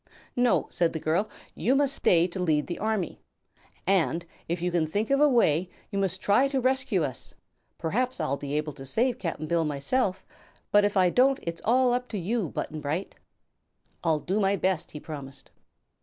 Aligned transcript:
"No," 0.35 0.65
said 0.71 0.93
the 0.93 0.99
girl; 0.99 1.29
"you 1.53 1.75
must 1.75 1.93
stay 1.93 2.25
to 2.29 2.39
lead 2.39 2.65
the 2.65 2.79
army. 2.79 3.19
And, 3.85 4.25
if 4.49 4.59
you 4.59 4.71
can 4.71 4.87
think 4.87 5.11
of 5.11 5.19
a 5.21 5.29
way, 5.29 5.69
you 5.91 5.99
must 5.99 6.19
try 6.23 6.47
to 6.47 6.59
rescue 6.59 7.03
us. 7.03 7.35
Perhaps 7.77 8.19
I'll 8.19 8.35
be 8.35 8.57
able 8.57 8.73
to 8.73 8.83
save 8.87 9.19
Cap'n 9.19 9.45
Bill 9.45 9.63
myself; 9.63 10.25
but 10.71 10.83
if 10.83 10.97
I 10.97 11.11
don't 11.11 11.37
it's 11.43 11.61
all 11.65 11.93
up 11.93 12.07
to 12.07 12.17
you, 12.17 12.49
Button 12.49 12.81
Bright." 12.81 13.13
"I'll 14.03 14.17
do 14.21 14.39
my 14.39 14.55
best," 14.55 14.89
he 14.89 14.99
promised. 14.99 15.51